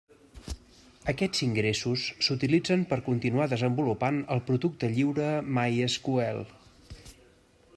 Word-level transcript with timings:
Aquests 1.11 1.41
ingressos 1.47 2.05
s'utilitzen 2.27 2.85
per 2.93 2.99
continuar 3.09 3.47
desenvolupant 3.51 4.17
el 4.37 4.41
producte 4.49 4.89
lliure 4.95 5.29
MySQL. 5.59 6.41